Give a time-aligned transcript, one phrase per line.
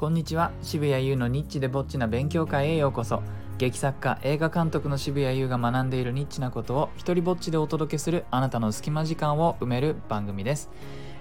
[0.00, 3.22] こんにちは渋谷優のニッチでぼっちな勉強会へようこそ
[3.58, 10.70] 劇作家映画監督の渋谷優が学んでいるニッチなことを一人ぼっちでお届けするあなたの隙間時間を埋める番組です、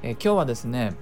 [0.01, 0.93] え今日はですね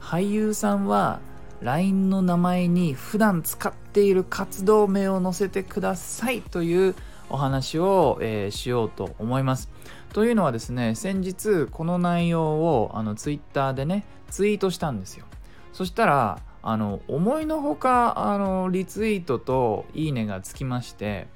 [0.00, 1.20] 俳優さんは
[1.62, 6.96] LINE の名前に普段使っている活動名を載せてくださいという
[7.28, 9.70] お話を、えー、しようと思います。
[10.12, 15.26] というのはですね先日この内容をあの Twitter でねツイートしたんですよ。
[15.72, 21.26] そしたらあの思いのほかあのリツイートといいねがつきまして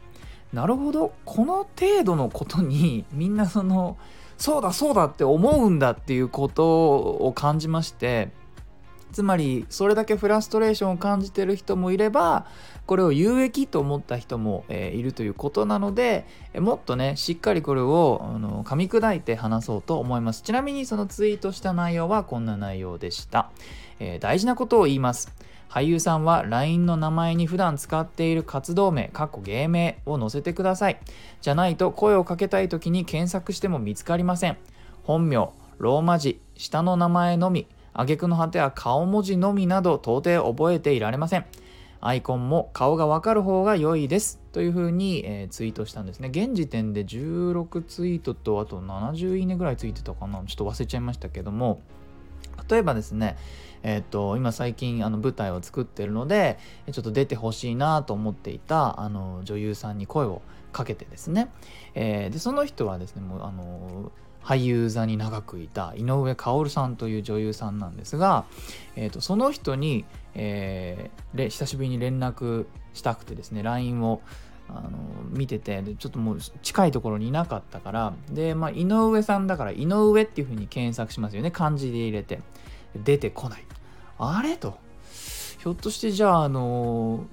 [0.53, 3.97] なるほどこの程度のことに みんなその
[4.37, 8.31] そうだそうだって思うんだっていうことを感じまして
[9.13, 12.47] つまりそれだけフラストレーションを感じてる人もいれば
[12.87, 16.27] これを有益と思った人も、え、いるということなので
[16.59, 20.43] もっとねしっかりこれをあの噛み砕いて話そうと思います。
[20.43, 23.51] ちなみにそのツイートした内容はこんな内容でした、
[23.99, 25.33] えー、大事なことを言います
[25.75, 31.01] 俳優さんは LINE の名前に普段使っている活動名、過去芸名を載せてください。
[31.41, 34.57] じゃないと声をかけたい時に検索しても見つかりません。
[35.03, 41.47] 本名、ローマ字、下の名前のみ、挙句の果ては顔文字のみなど到底覚えていられません。
[42.01, 44.41] アイコンも顔がわかる方が良いです。
[44.53, 46.29] というふうに、えー、ツイートしたんですね。
[46.29, 50.41] 現時点で16ツイートとあと70いいねぐらいついてたかな。
[50.47, 51.81] ちょっと忘れちゃいましたけども、
[52.69, 53.37] 例えばですね、
[53.83, 56.59] えー、と今最近あの舞台を作ってるので
[56.91, 61.51] ちょっと出てほしいなと思っていたあの女優さんに声をかけてですね、
[61.95, 68.45] えー、でその人はですねもうあの俳優座に長くいた井上薫さんという女優さんなんですが、
[68.95, 70.05] えー、とその人に、
[70.35, 74.21] えー、久しぶりに連絡したくてですね LINE を
[74.69, 74.91] あの
[75.31, 81.51] 見ててでちょっともう近いところにいなかったからで、まあ、井上さんだから井上っていうふうに検索しますよね。
[81.51, 82.41] 漢字で入れて。
[82.95, 83.65] 出てこない。
[84.19, 84.79] あれと。
[85.59, 87.25] ひょっとしてじゃああの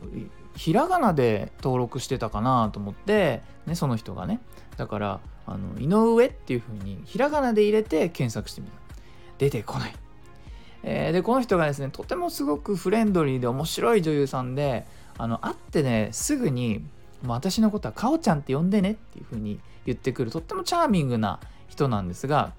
[0.56, 4.40] ひらがなで登録してたかなと思って、ね、その人がね。
[4.78, 8.82] だからあの井上っていう風にひらがなで入れて検索してみた。
[9.42, 9.94] 出てこない、
[10.84, 14.86] えー、でこの人がですねとてもすごくフレンドリーで面白い女優さんで
[15.18, 16.86] あの会ってねすぐに
[17.24, 22.54] もう私のことはかおちゃんって呼んでねっていう風に言ってくるとってもチャーミングな人なんですが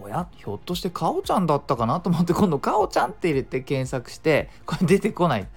[0.00, 5.48] おやひょっとしてかおちゃんだったかなと思って今度かおちゃんって入れて検索してこれ出てこない。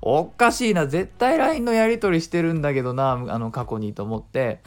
[0.00, 4.60] おかしいな絶対 LINE のやり取りしてるんだけどなあの過去にと思って。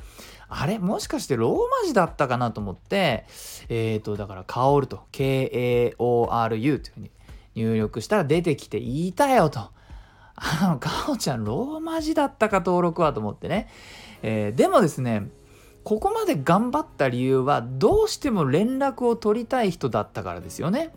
[0.47, 3.25] あれもしかしてローマ字だったかなと思って
[3.68, 7.12] えっ、ー、とだからかおると KAORU というふうに
[7.56, 9.72] 入力したら出てきて言いたよと。
[10.35, 13.69] あのかおちゃんローマ字だったか登録はと思ってね、
[14.22, 15.29] えー、でもですね
[15.84, 20.91] ここまで頑張った理由はどうしても連絡を取りたい人だったからですよね。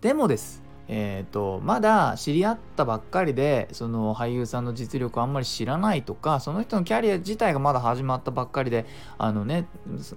[0.00, 0.70] でもです。
[0.92, 8.86] えーと、まだ知り合ったばっかりでその俳優さんの実力をあんまり知らないとかその人のキャリア自体がまだ始まったばっかりで
[9.16, 9.68] あのね、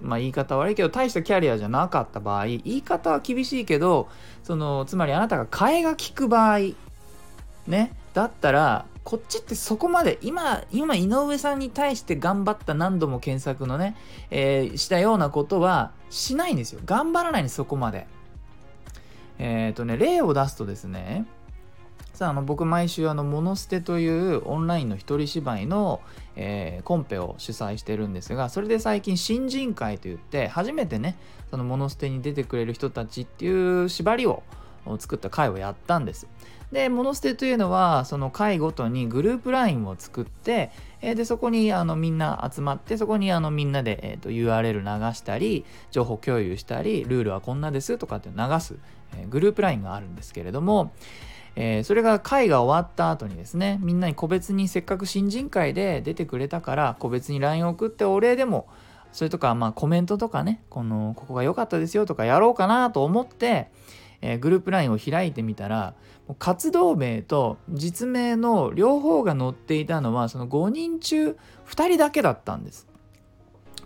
[0.02, 4.10] まあ、言い方悪いけど大したキャリアじゃなかった場合言い方は厳しいけど
[4.42, 6.58] そのつまりあなたが替えが利く場合
[7.68, 7.96] ね。
[8.14, 13.96] だったらこっちってそこまで今今井上さんに対して頑張った何度も検索のね、
[14.30, 16.82] えー、したようなことはしないんですよ。
[16.86, 18.08] 頑張らないんですそこまで。
[19.40, 21.26] えっ、ー、とね例を出すとですね
[22.14, 26.00] さああの僕毎週あの「モノステ」というオンラインの一人芝居の、
[26.36, 31.18] えー、コンペを主催してるんですがそれで最近新人会といって初めてね
[31.50, 34.44] その「モノステ」に出てくれる人たちっていう縛りを
[35.00, 36.28] 作った会をやったんです。
[36.74, 48.78] で、モノステというのは、その会ごとにグループ LINE を作って、えでそこにあのみんな集まって、そこにあのみんなで、えーと、URL 流したり、情報共有したり、ルールはこんなですとかって流す、
[49.16, 50.92] え、グループ LINE があるんですけれども、
[51.56, 58.68] えー、それが会が終わった後にですね、みんなに個別にせっかく新人会で出てくれたから、個別に LINE を送ってお礼でも、
[59.12, 63.70] それとか、まあコメントとかね、この、ここが良かったですよとかやろうかなと思って、
[64.26, 65.96] えー、グループ LINE を開いてみたら
[66.40, 71.32] 活動名と実名の両方が載っていたのはその5人中
[71.68, 72.88] 2人だけだったんです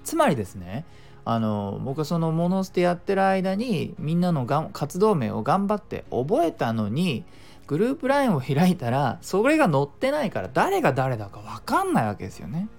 [0.04, 0.86] つまりですね
[1.26, 7.26] あの僕はそのモノステやってる間にみんなのが活動名を頑張って覚えたのに
[7.66, 12.70] グループ LINE を開いたらそれが載ってないから誰が誰だか分かんないわけですよね。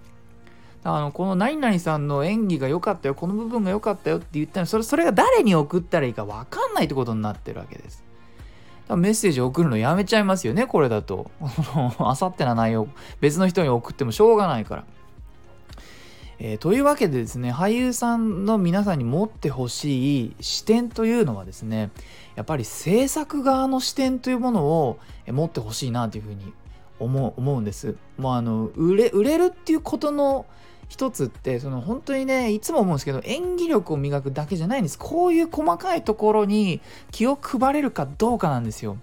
[0.96, 8.04] あのこの何々さんの演技が良かったよこの部分が良かったよって言ったらそれそれが誰に送ったらいいか分かんないってことになってるわけです。
[8.82, 11.30] だからメッセージ送るのやめちゃいますよねこれだと。
[11.98, 12.88] あさってな内容
[13.20, 14.84] 別の人に送ってもしょうがないから。
[16.40, 21.90] えー、というわけでですね俳優さんの皆さんに持ってほしい視点というのはですね
[22.36, 26.52] やっぱり制作側の視点というものを持ってほしいなというふうに
[27.00, 27.96] 思う思うんです。
[28.16, 30.46] もうあの売れ売れるっていうことの
[30.88, 36.80] 一つってその本当にねいつも思うんですけど演技力を磨くだけじゃないんですこういう細かいところに
[37.10, 38.96] 気を配れるかどうかなんですよ。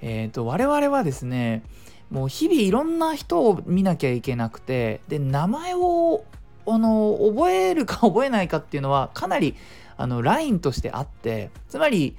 [0.00, 1.62] えっ、ー、と我々はですね
[2.10, 6.24] もう日々いろんな人を見なきゃいけなくてで名前を
[6.66, 9.56] あの覚えるか 覚えないかっていうのはかなり
[9.96, 12.16] あのラインとしてあってつまり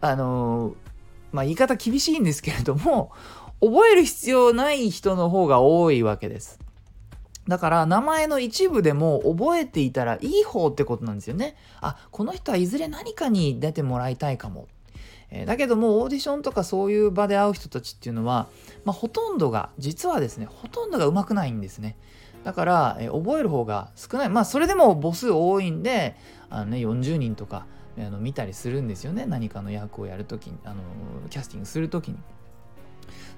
[0.00, 0.74] あの
[1.32, 3.10] まあ言い方厳しいんですけれども
[3.60, 6.60] 覚える必要ない人の方が多いわけです。
[7.48, 11.56] だから名前の一部でも覚えていたらいい方ってことなんですよね。
[11.80, 14.68] あこの人はいずれ何かに出てもらいたいかも。
[15.30, 18.48] え、だけどもオーディションとかそういう場で会う人たちっていうのは、
[18.84, 21.96] まあ、ほとんどが実はですねほとんどが上手くないんですね。
[22.44, 24.28] だから、えー、覚える方が少ない。
[24.28, 26.16] まあそれでも母数多いんで
[26.50, 27.66] あの、ね、40人とか
[27.98, 30.82] あの見たりするんですよね何かの役をやるときにあの
[31.30, 32.18] キャスティングするときに。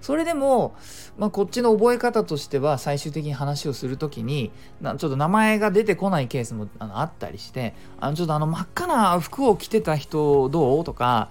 [0.01, 0.75] それでも、
[1.19, 4.51] まあ、こっちの覚え方としては最終的に話をする時に
[4.83, 11.31] ちょっと名前が出てこないケースもあのあったりしてあのちょっとあの真っ赤な服を着てた人どうとか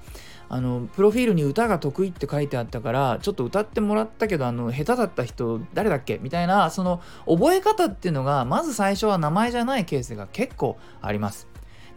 [0.51, 6.18] あのプロフィールに歌が得意って書いてあったからちょっと歌ってもらったけどあの下手だった人誰だっけ？
[6.24, 11.47] みたいなその覚え方っていうのがまず最初は名前じゃないケースが結構あります。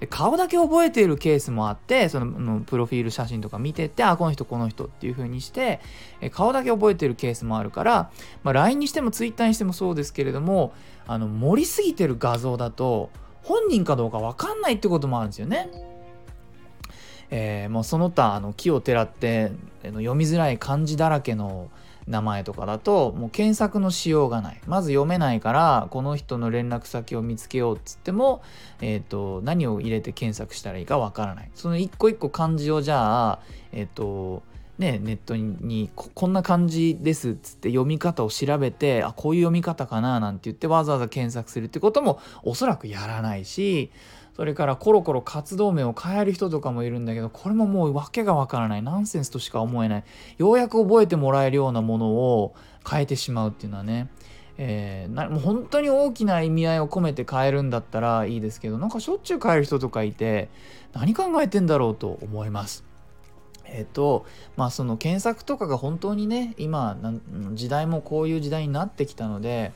[0.01, 5.81] で顔だけ覚えているケースもあってそのプロフィール写真とか見ててあこの人この人っていう風にして
[6.33, 8.11] 顔だけ覚えているケースもあるから、
[8.43, 10.73] まあ、LINE にしても Twitter にしてもそうですけれども
[11.07, 13.11] あの盛りすぎてる画像だと
[13.43, 15.69] 本人かどうか分かんないってこともあるんですよね。
[17.35, 19.53] えー、もうその他あの木をてらって
[19.83, 21.71] 読みづらい漢字だらけの
[22.07, 24.61] 名前とかだともう検索のしようがない。
[24.67, 28.43] まず読めないからこの人の連絡先を見つけようっつっても、
[28.81, 31.51] えーと、何を入れて検索したらいいかわからない。
[31.55, 33.39] その一個一個漢字をじゃあ
[33.73, 34.43] えっ、ー、と
[34.79, 43.93] ね、ネットにこんな感じですっつって読み方を調べてあこういう読み方かななんて言ってわざわざ検索するってこともおそらくやらないし
[44.35, 50.05] それからコロコロ活動名を変える人とかもいるんだけどこれももう訳がわからないナンセンスとしか思えない
[50.39, 52.55] ようやく覚えてもらえるようなものを
[52.89, 54.09] 変えてしまうっていうのはね
[54.59, 60.51] えー、なもう本当に大きな意味合いを込めて変えるんだったらいいですけどなんかしょっちゅう変える人とかいて
[60.93, 62.85] 何考えてんだろうと思います。
[63.65, 64.27] えっ、と
[64.57, 66.99] まあその検索とかが本当にね今
[67.55, 69.73] 時代もこういう時代になってきたので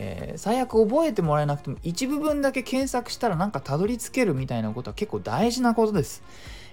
[0.00, 6.22] えー、最悪覚えてもらえなくても一部分だけ検索したらなんかたどり着けるみたいなことは結構大事なことです。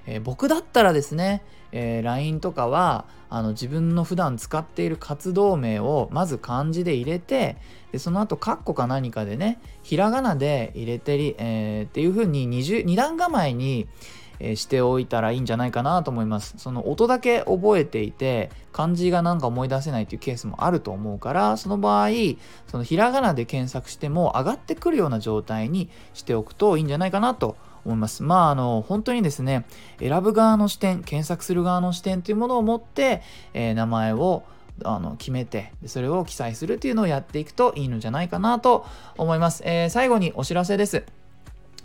[0.05, 1.41] えー、僕だったらですね、
[1.71, 7.57] えー、LINE とかはあの自分の普段使っている活動名をまず漢字で入れて
[7.91, 13.87] でその後カッコか何かでねひらがなで入れてり、えー、っていう風に 2, 2段構えに
[14.39, 16.55] えしておいたらいいんじゃないかなと思います。
[16.57, 22.09] その音だけ覚えていて漢字がなんか思い出せないっていうケースもあると思うからその場合
[22.67, 27.55] そのひらがなで検索しても上がってくるような状態にしておくといいんじゃないかなと
[27.85, 28.23] 思います。
[28.23, 29.65] まああの本当にですね
[29.99, 33.21] 選ぶ側の視点検索する側の視点というものを持って、
[33.53, 34.43] えー、名前を
[34.83, 38.85] あの決めてそれを記載するっていうのをやっていくといいのじゃないかなと
[39.17, 39.63] 思います。
[39.65, 41.05] えー、最後にお知らせです。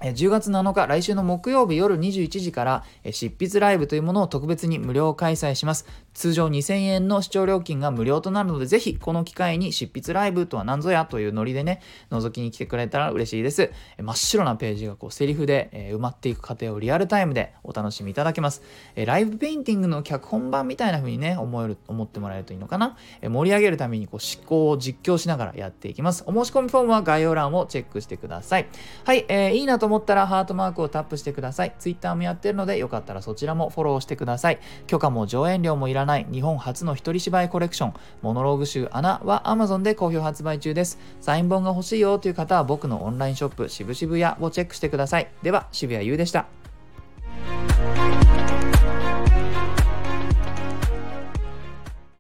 [0.00, 5.86] 10月7日、来週の木曜日夜21時から、執筆ライブというものを特別に無料開催します。
[6.14, 13.70] 通常2000円の視聴料金が無料となるので、ぜひこの機会に執筆ライブとは何ぞやというノリでね、覗きに来てくれたら嬉しいです。
[13.98, 18.62] 真っ白なページがこうセリフで埋まっていく過程をリアルタイムでお楽しみいただけます。
[18.96, 22.96] ライブペインティングの脚本版みたいな風にね、思える、思ってもらえるといいのかな。
[23.22, 26.24] 盛り上げるためにこう思考を実況しながらやっていきます。
[26.26, 28.66] お申し込みフォームは概要欄をチェックしてください。
[29.04, 31.74] はい、えー、いいなと思ったらハートマークをタップしてください。
[31.78, 34.60] Twitter もやってるので、よかったらそちらもフォローしてください。
[34.86, 40.98] 許可も上演料もいらない日本初の一人芝居コレクション、モノローグ集穴は Amazon で好評発売中です。
[41.20, 45.28] サイン本が欲しいよという方は僕のオンラインショップ、渋々屋をチェックしてください。
[45.42, 46.46] では、渋谷優でした。